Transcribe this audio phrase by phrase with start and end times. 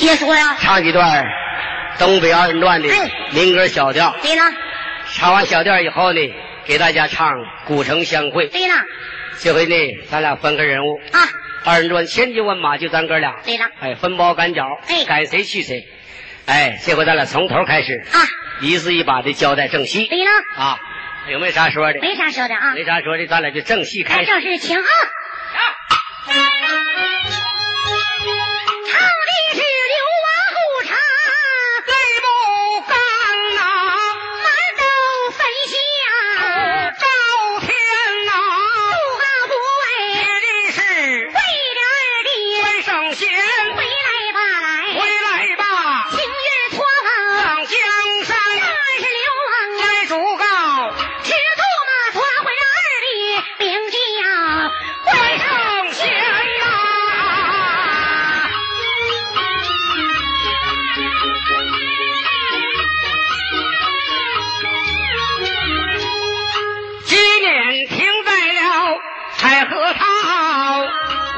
[0.00, 1.24] 别说呀，唱几段
[1.98, 2.88] 东北二人转的
[3.32, 4.16] 民歌小调。
[4.22, 4.42] 对了，
[5.12, 6.20] 唱完小调以后呢，
[6.64, 7.34] 给大家唱
[7.66, 8.46] 古城相会。
[8.46, 8.74] 对了，
[9.38, 9.74] 这回呢，
[10.08, 11.20] 咱俩分个人物啊。
[11.62, 13.36] 二人转千军万马就咱哥俩。
[13.44, 15.86] 对了，哎，分包赶脚，哎，赶谁去谁。
[16.46, 18.18] 哎，这回咱俩从头开始啊，
[18.62, 20.06] 一字一把的交代正戏。
[20.06, 20.80] 对了，啊，
[21.30, 22.00] 有没有啥说的？
[22.00, 24.26] 没啥说的啊，没啥说的，咱俩就正戏开始。
[24.30, 24.84] 正式请啊。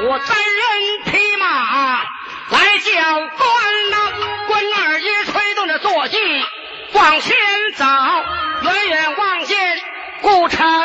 [0.05, 2.03] 我单人匹马
[2.49, 2.91] 来叫
[3.37, 3.95] 官呐，
[4.47, 6.17] 关二爷吹动着坐骑
[6.91, 7.37] 往前
[7.75, 7.85] 走，
[8.63, 9.81] 远远望见
[10.21, 10.82] 古城。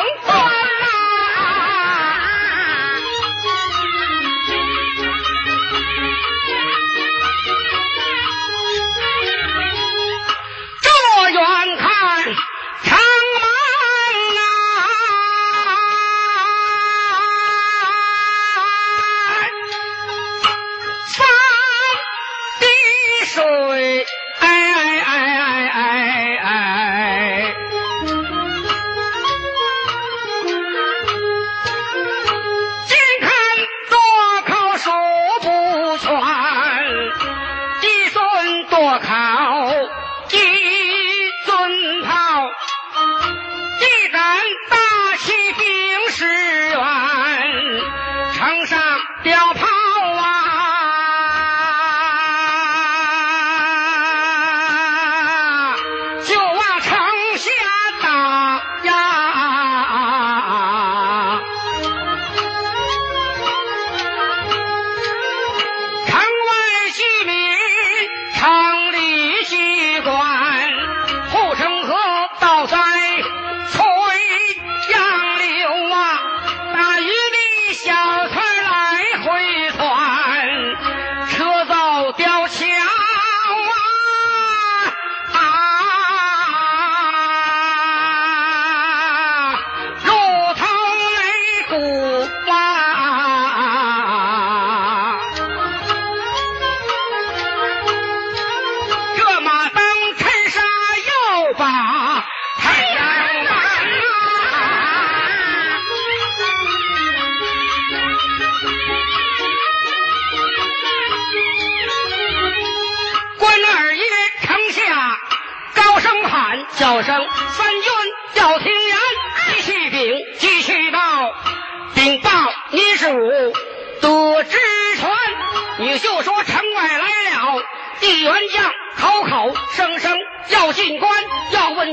[82.12, 82.46] 叫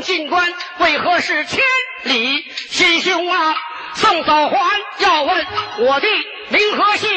[0.02, 1.64] 进关为何是千
[2.04, 3.56] 里心胸啊？
[3.96, 4.58] 送早还
[5.00, 5.48] 要问
[5.80, 6.08] 我的
[6.50, 7.10] 名和姓，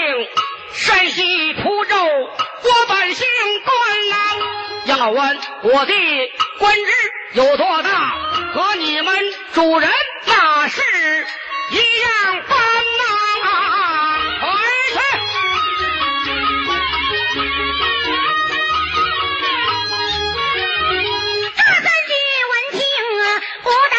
[0.72, 3.26] 山西蒲州我百姓
[3.64, 5.92] 关呐，要问我的
[6.58, 6.92] 官职。
[7.34, 7.90] 有多大？
[8.54, 9.14] 和你们
[9.52, 9.90] 主人
[10.26, 10.80] 那是
[11.70, 13.08] 一样般呐！
[13.44, 13.77] 回
[23.68, 23.97] 听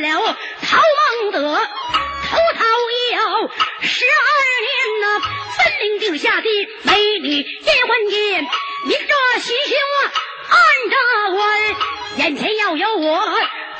[0.00, 0.78] 了曹
[1.22, 2.64] 孟德偷桃
[3.12, 3.50] 有
[3.80, 4.28] 十二
[4.66, 5.20] 年啊
[5.56, 6.48] 分明定下的
[6.82, 8.46] 美女结婚宴
[8.84, 10.12] 明着喜庆啊
[10.50, 10.96] 暗着
[11.36, 13.18] 我眼前要有我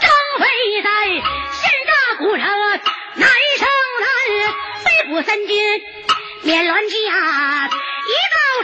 [0.01, 2.47] 张飞在现大古城
[3.15, 3.29] 南
[3.59, 3.69] 城
[4.01, 4.55] 南
[4.85, 5.83] 飞虎三军
[6.43, 8.56] 免乱驾一道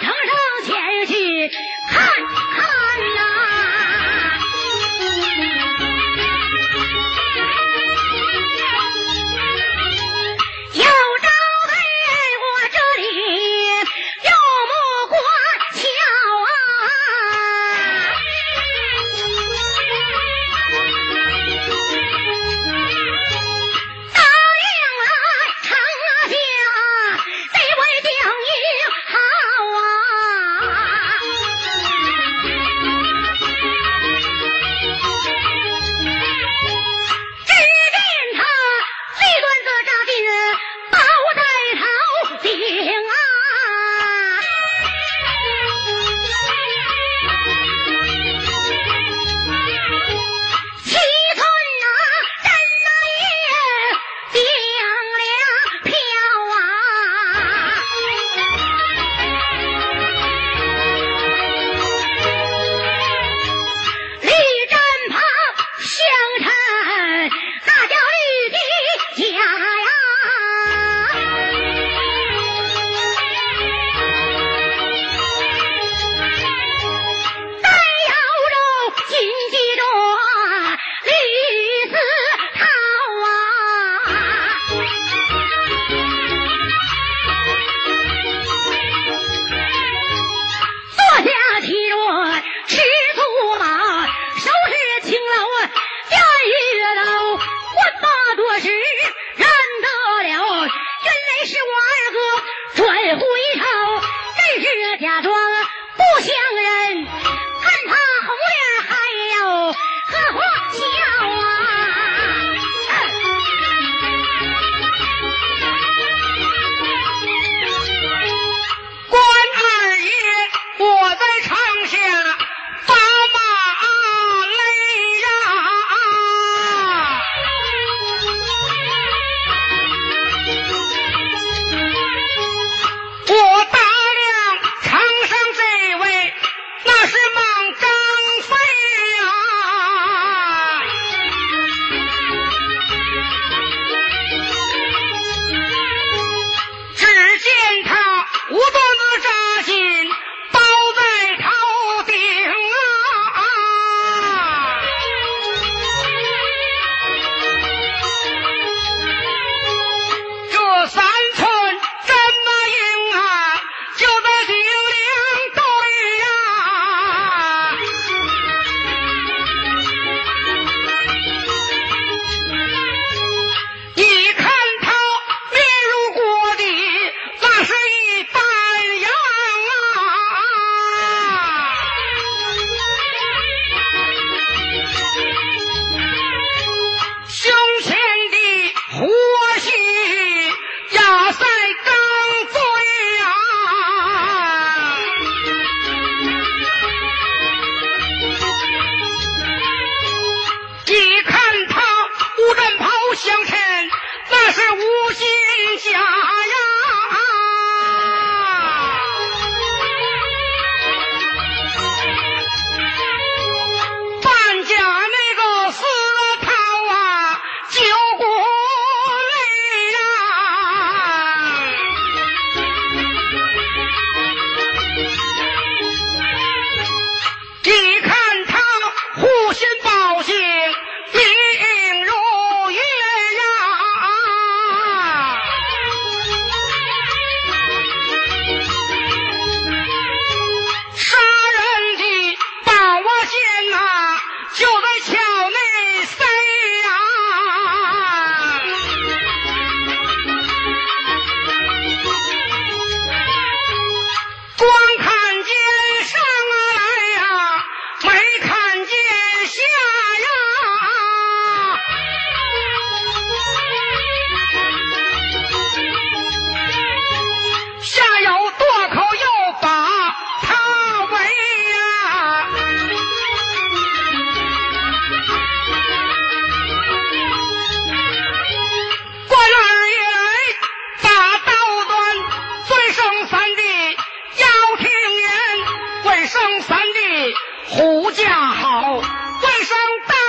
[286.33, 287.35] 生三弟
[287.67, 289.75] 虎将好外甥
[290.09, 290.22] 大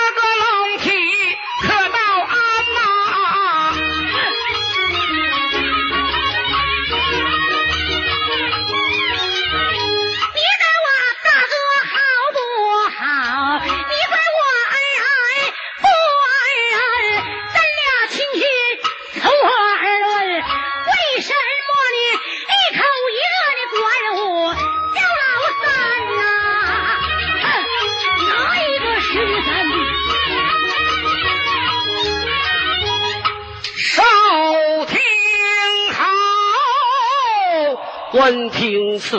[38.24, 39.18] 闻听此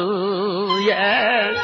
[0.86, 1.63] 言。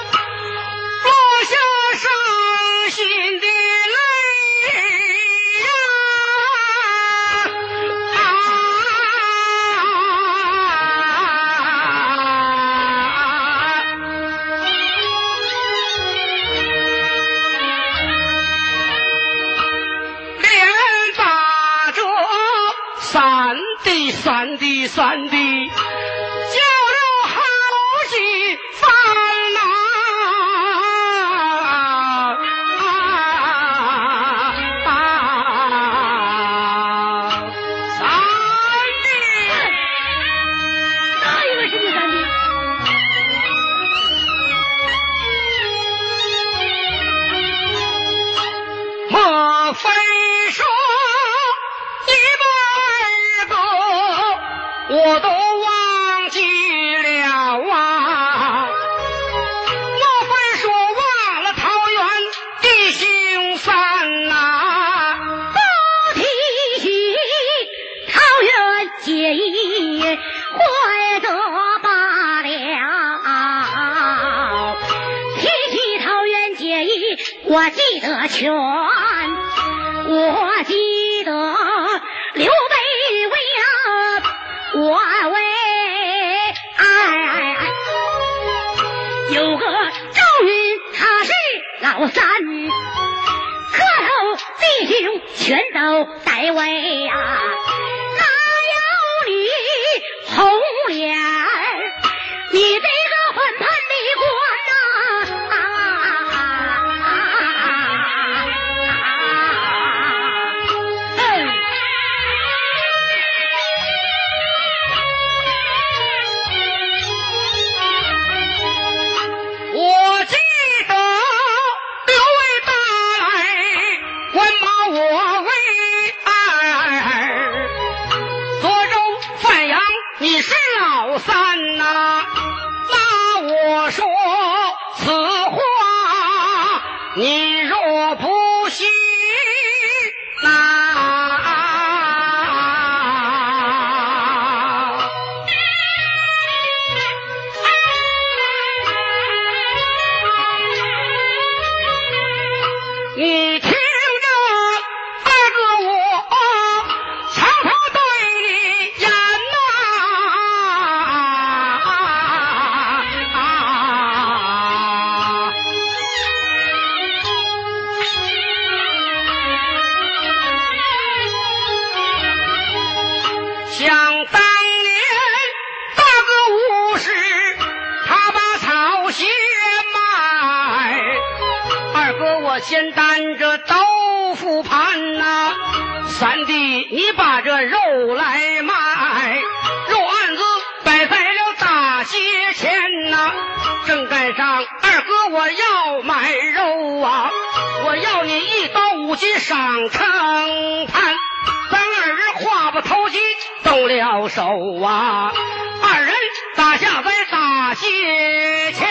[207.80, 208.88] 借钱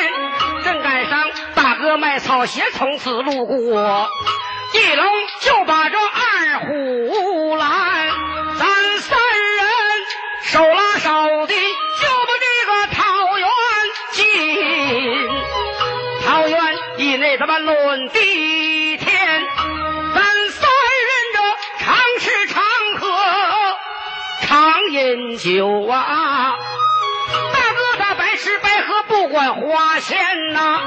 [0.63, 4.09] 正赶上大哥卖草鞋，从此路过，
[4.73, 5.05] 一龙
[5.41, 8.09] 就把这二虎拦，
[8.57, 8.67] 咱
[8.99, 9.19] 三
[9.57, 9.67] 人
[10.43, 13.47] 手拉手的就把这个桃园
[14.11, 14.25] 进，
[16.25, 16.57] 桃园
[16.97, 19.47] 以内咱们论地天，
[20.15, 20.69] 咱三
[21.05, 21.39] 人这
[21.85, 22.63] 常吃常
[22.99, 23.07] 喝
[24.47, 25.78] 常饮酒。
[29.99, 30.81] 天呐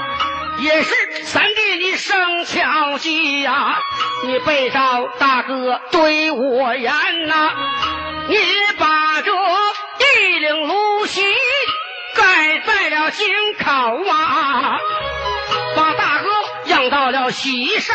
[0.59, 3.78] 也是三弟你生巧计呀
[4.25, 4.78] 你背着
[5.19, 6.92] 大哥对我言
[7.26, 7.52] 呐
[8.28, 8.37] 你
[8.78, 11.23] 把这玉岭芦席
[12.14, 13.26] 盖在了井
[13.59, 14.78] 口啊
[15.76, 16.28] 把大哥
[16.66, 17.95] 让到了席上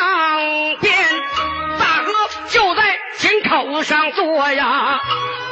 [0.79, 0.95] 边
[1.79, 2.11] 大哥
[2.49, 2.83] 就在
[3.17, 5.01] 井口上坐呀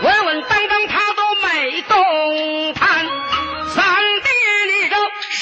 [0.03, 3.14] 稳稳当当他都没动弹。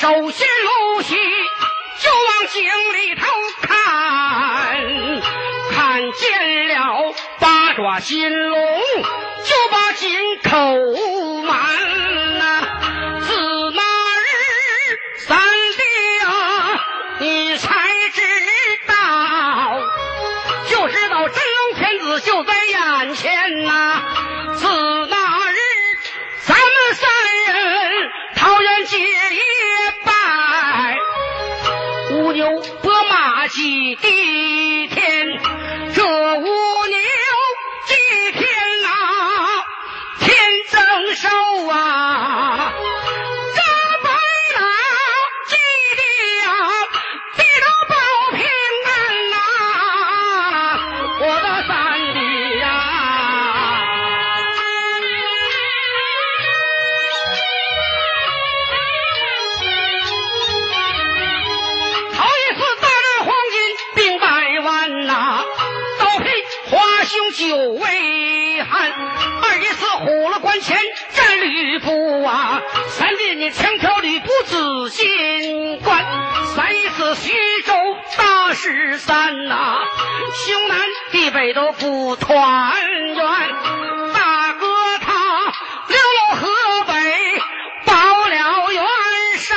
[0.04, 2.62] 首先露西，就往井
[2.94, 3.26] 里头
[3.62, 3.72] 看，
[5.72, 8.82] 看见了八爪金龙，
[9.46, 10.12] 就把井
[10.44, 10.52] 口
[33.54, 35.43] 祭地天，
[71.44, 76.00] 吕布啊，三弟你枪挑吕布紫金冠；
[76.56, 77.32] 三一次徐
[77.64, 77.74] 州
[78.18, 79.80] 大十三呐、
[80.46, 80.80] 兄南
[81.12, 82.74] 地北都不团
[83.06, 83.16] 圆。
[84.14, 84.68] 大哥
[85.00, 85.14] 他
[85.90, 86.48] 流落河
[86.88, 86.94] 北，
[87.86, 87.94] 报
[88.30, 88.84] 了袁
[89.38, 89.56] 绍。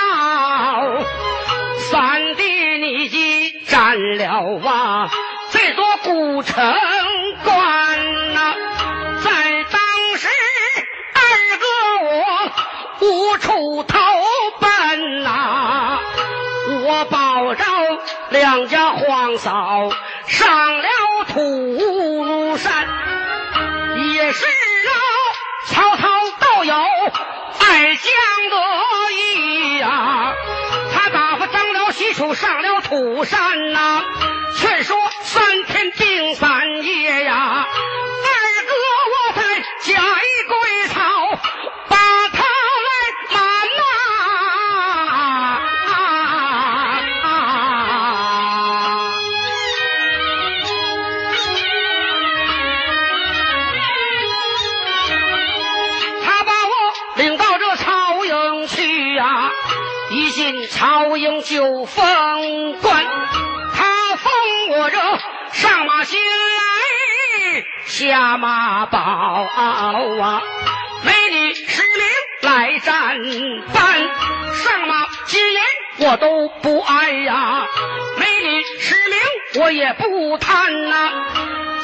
[1.91, 5.09] 三弟你既占了啊
[5.53, 6.65] 这座古城
[13.77, 13.99] 无处投
[14.59, 15.99] 奔呐、
[16.83, 17.63] 我保着
[18.31, 19.91] 两家皇嫂
[20.27, 20.89] 上了
[21.29, 22.89] 土山，
[24.15, 24.93] 也是啊
[25.67, 26.09] 曹操
[26.41, 26.75] 道友
[27.59, 28.07] 爱将
[28.51, 28.57] 得
[29.13, 30.33] 意呀、
[30.95, 34.03] 他打发张辽西楚上了土山呐、
[34.57, 37.06] 劝说三天定三夜
[61.57, 63.03] 就封官，
[63.73, 64.31] 他封
[64.73, 64.99] 我这
[65.55, 70.43] 上马新来下马宝啊，
[71.03, 72.07] 美女实名
[72.43, 73.17] 来战
[73.73, 74.05] 班，
[74.53, 77.67] 上马金银我都不爱呀、
[78.19, 81.11] 美女实名我也不贪呐、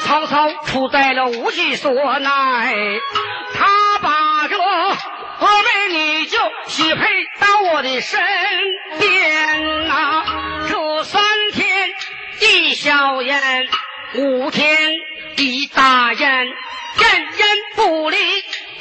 [0.03, 2.75] 曹操处在了无计所奈，
[3.55, 4.55] 他把这
[5.43, 8.17] 何为你就许配到我的身
[8.97, 10.23] 边呐、
[10.69, 11.89] 这三天
[12.39, 13.67] 一小宴，
[14.15, 14.93] 五天
[15.35, 18.17] 一大宴，宴宴不离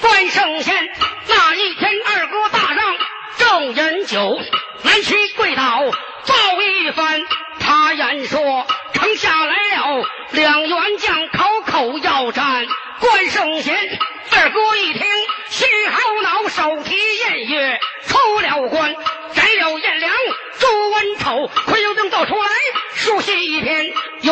[0.00, 0.88] 关圣贤。
[1.26, 2.94] 那一天二哥大丈
[3.38, 4.40] 正饮酒，
[4.84, 5.82] 南七跪倒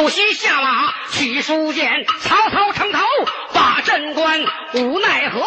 [0.01, 3.01] 有心下马取书简，曹操城头
[3.53, 4.41] 把镇关，
[4.73, 5.43] 无奈何，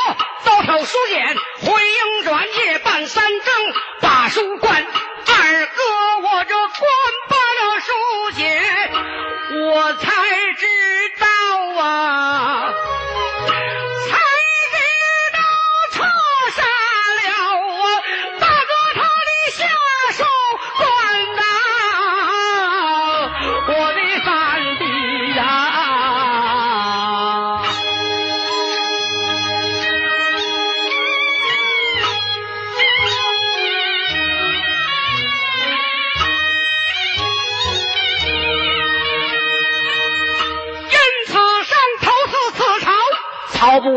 [0.45, 1.35] 刀挑书简，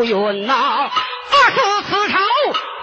[0.06, 0.90] 云呐、
[1.30, 2.18] 二次此仇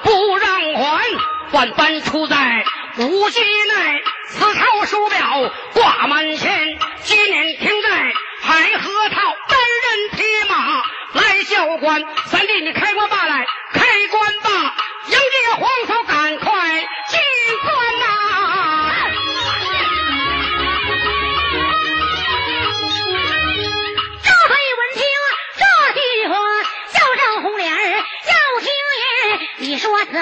[0.04, 1.06] 不让还，
[1.52, 2.66] 万般出在
[2.98, 4.04] 无稽内。
[4.30, 7.90] 此仇手表挂满前，今年停在
[8.42, 10.82] 海河套，单人铁马
[11.14, 12.04] 来交官。
[12.26, 12.83] 三弟，你看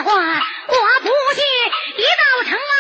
[0.04, 1.44] 话，我不信。
[1.98, 2.74] 一到城外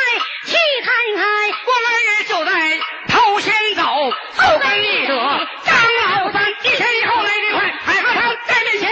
[0.46, 1.26] 去看看，
[1.66, 2.80] 光儿就在
[3.10, 5.16] 头先走，后跟一者
[5.64, 8.90] 张老三，一前一后来得快，海河滩在面前，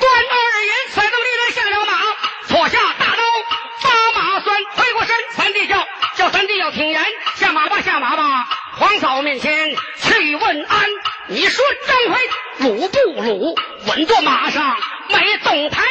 [0.00, 1.92] 端二爷甩动力来下了马，
[2.48, 3.22] 坐下大刀
[3.82, 5.86] 发马栓，回过身，三弟叫
[6.16, 7.04] 叫三弟要挺言，
[7.36, 10.90] 下马吧下马吧，皇嫂面前去问安，
[11.28, 13.54] 你说张飞鲁不鲁？
[13.86, 14.76] 稳坐马上
[15.08, 15.84] 没动弹。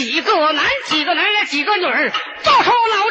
[0.00, 2.10] 几个男几个男人几个女儿
[2.42, 3.09] 照出老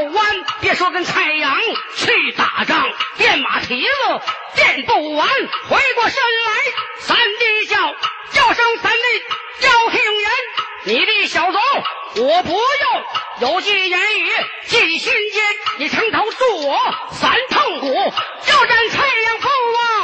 [0.00, 1.56] 弯别说跟蔡阳
[1.96, 4.20] 去打仗变马蹄子
[4.54, 5.28] 变不完
[5.68, 6.52] 回过身来
[7.00, 7.76] 三弟叫
[8.32, 10.30] 叫声三弟要听言
[10.84, 11.58] 你的小卒
[12.22, 14.30] 我不用有句言语
[14.66, 15.42] 记心间
[15.78, 16.78] 你城头助我
[17.12, 19.95] 三碰鼓叫战蔡阳风啊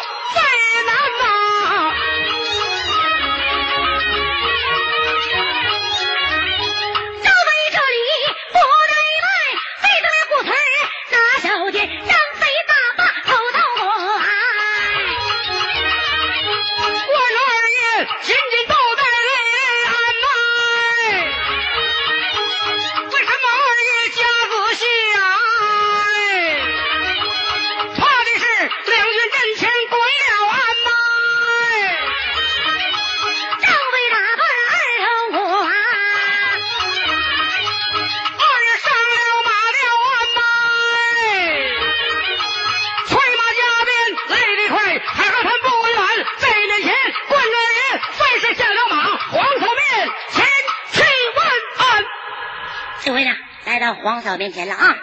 [53.83, 54.97] 到黄嫂面前了啊，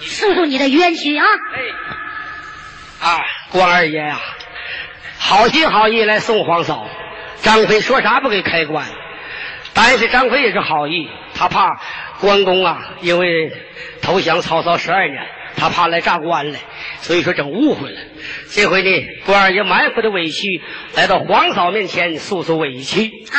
[0.00, 1.24] 诉诉你的冤屈啊！
[3.00, 3.20] 哎，啊，
[3.52, 4.20] 关二爷呀、
[5.18, 6.88] 好心好意来送黄嫂，
[7.40, 8.84] 张飞说啥不给开棺，
[9.74, 11.80] 但是张飞也是好意，他怕
[12.20, 13.52] 关公啊，因为
[14.02, 15.24] 投降曹操十二年，
[15.56, 16.58] 他怕来炸关来，
[17.00, 18.00] 所以说整误会了。
[18.50, 20.60] 这回呢，关二爷埋伏的委屈
[20.96, 23.08] 来到黄嫂面前诉诉委屈。
[23.32, 23.38] 啊，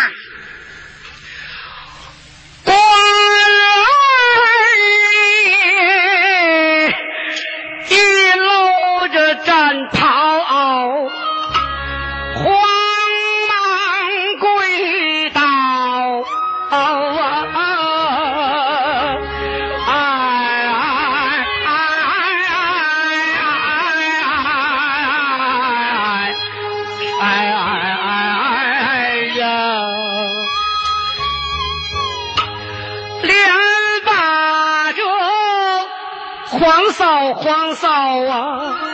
[37.34, 38.89] 黄嫂黄嫂啊，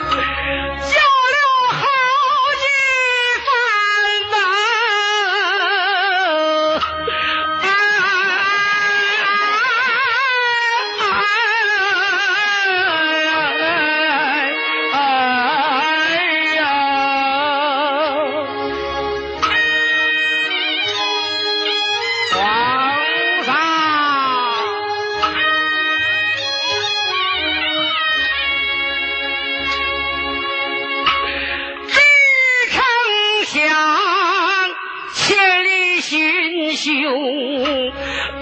[36.85, 36.91] 就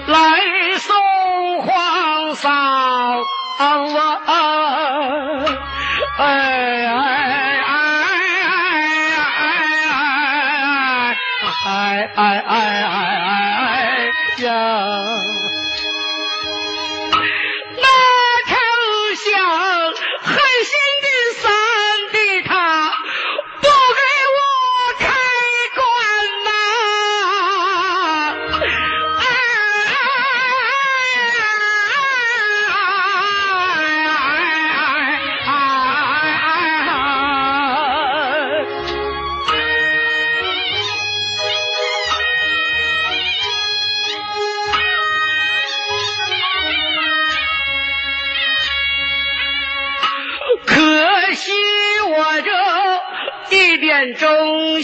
[0.06, 0.16] 来
[0.78, 0.94] 送
[1.62, 2.50] 皇嫂，
[6.18, 6.92] 哎哎
[7.64, 7.72] 哎
[11.64, 13.03] 哎哎哎哎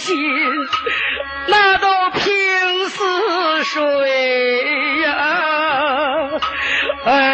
[0.01, 0.17] 心，
[1.47, 6.31] 那都平似水呀！
[7.05, 7.30] 哎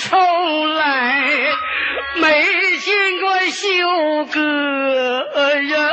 [0.00, 1.24] 从来
[2.20, 2.44] 没
[2.78, 5.87] 见过绣哥呀。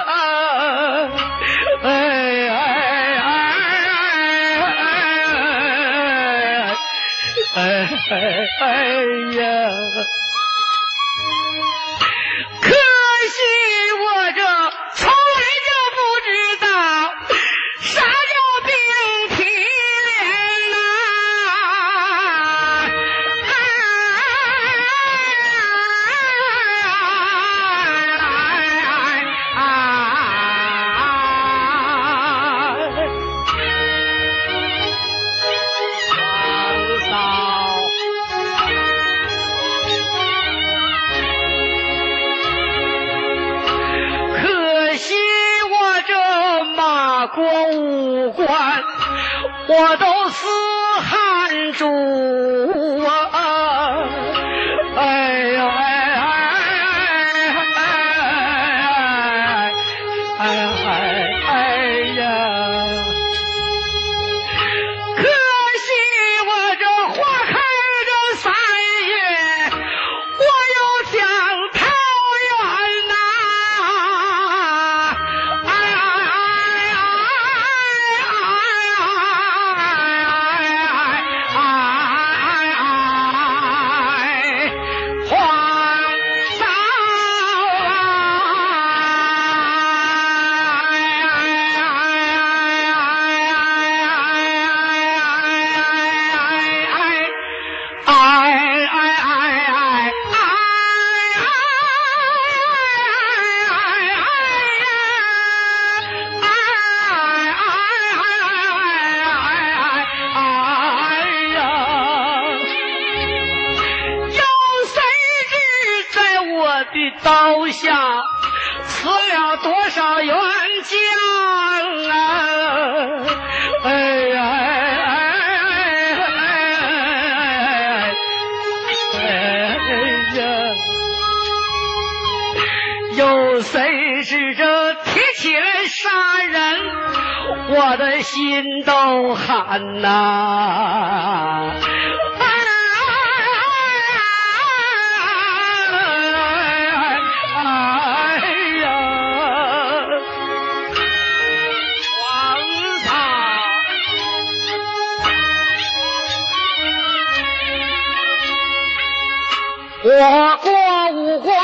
[160.45, 161.57] 我国武官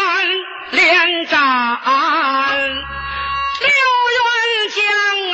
[0.72, 1.40] 连斩
[3.60, 3.70] 刘
[4.18, 4.26] 元
[4.74, 4.82] 江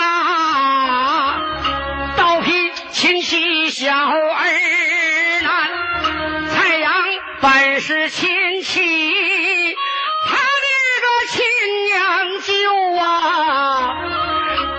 [0.06, 1.40] 啊，
[2.18, 4.12] 刀劈亲戚小儿
[5.44, 5.50] 男，
[6.50, 6.92] 蔡阳
[7.40, 9.78] 本是亲戚，
[10.26, 10.68] 他的
[11.02, 11.46] 个亲
[11.86, 12.52] 娘舅
[13.00, 13.96] 啊，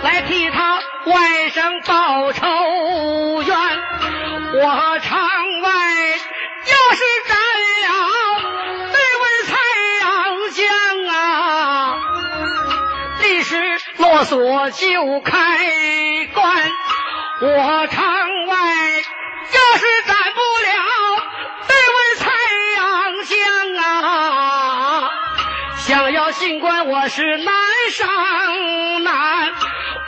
[0.02, 0.74] 来替他
[1.06, 2.37] 外甥报仇。
[14.18, 14.36] 啰嗦
[14.72, 15.30] 就开
[16.34, 16.72] 关。
[17.40, 18.04] 我场
[18.46, 18.56] 外
[19.52, 20.74] 要是斩不了
[21.68, 22.24] 那位蔡
[22.74, 23.36] 阳江
[23.84, 25.10] 啊，
[25.76, 27.54] 想要进关我是难
[27.92, 29.52] 上难，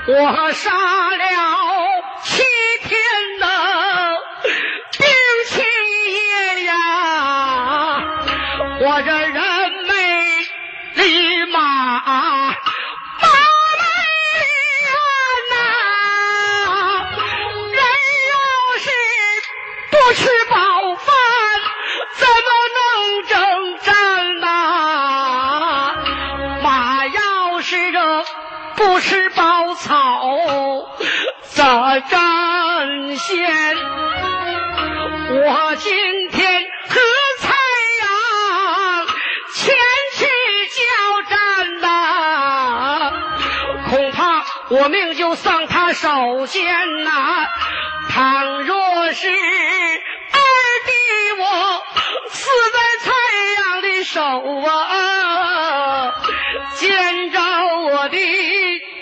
[0.08, 0.70] 我杀
[1.10, 1.24] 了
[2.24, 2.42] 七
[2.82, 2.98] 天
[3.38, 3.46] 的
[4.98, 5.06] 兵
[5.46, 5.62] 七
[6.10, 6.74] 爷呀，
[8.80, 9.29] 我这
[20.14, 20.56] 吃饱
[20.96, 21.14] 饭，
[22.16, 22.82] 怎么能
[23.26, 25.94] 征战呐？
[26.62, 28.24] 马要是这
[28.76, 30.36] 不吃饱草，
[31.52, 33.76] 咋战先？
[35.32, 37.00] 我今天和
[37.38, 37.54] 蔡
[38.00, 38.06] 阳
[39.54, 39.72] 前
[40.16, 40.26] 去
[40.74, 40.82] 交
[41.30, 43.12] 战呐，
[43.88, 47.46] 恐怕我命就丧他手间呐。
[48.12, 49.28] 倘若是
[54.12, 56.12] 手啊，
[56.74, 58.18] 见着我的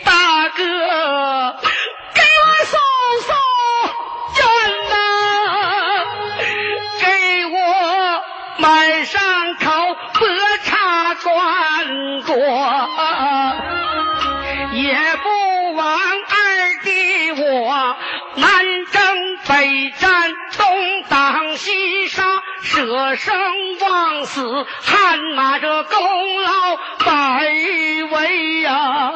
[0.05, 0.63] 大哥，
[2.13, 2.79] 给我送
[3.23, 3.35] 送
[4.37, 4.45] 冤
[4.91, 4.93] 呐，
[7.01, 7.07] 给
[7.47, 7.57] 我
[8.59, 9.65] 满上口
[10.13, 10.19] 喝
[10.65, 12.37] 茶灌过，
[14.75, 14.93] 也
[15.23, 15.27] 不
[15.75, 16.37] 枉二
[16.85, 17.97] 弟我
[18.35, 18.45] 南
[18.93, 20.35] 征北战，
[22.89, 23.35] 舍生
[23.81, 26.51] 忘死，汗马这功劳
[27.05, 27.45] 百
[28.11, 29.13] 位呀。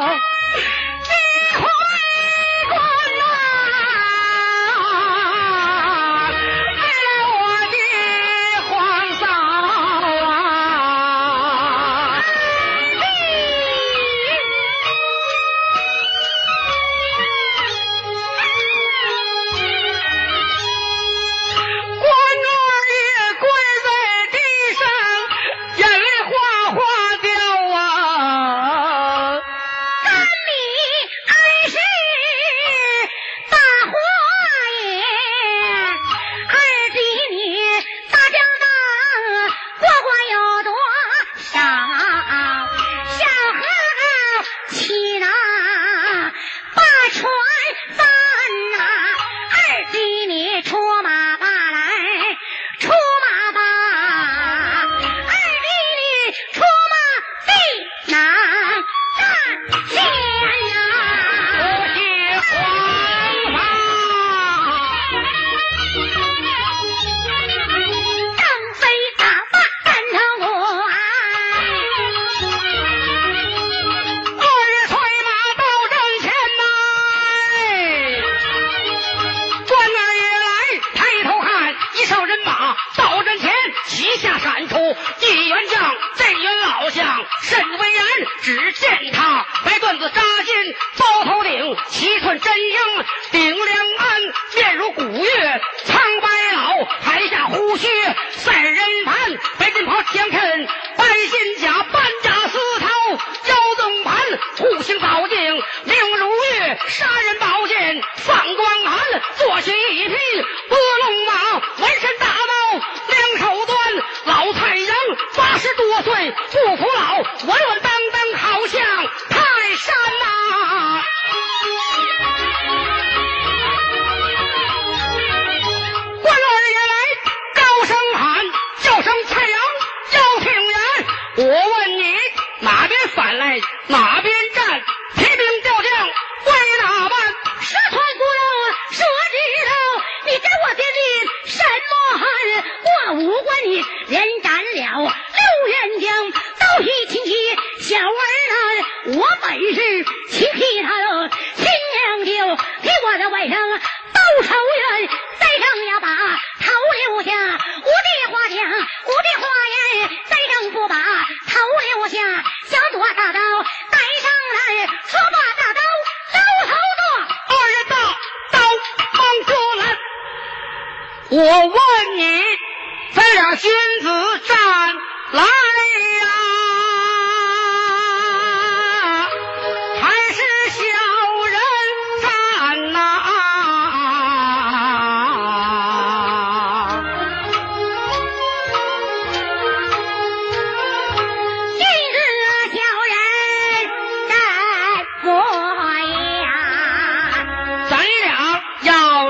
[116.50, 117.81] 祝福老稳稳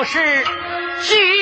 [0.02, 1.41] 来呀！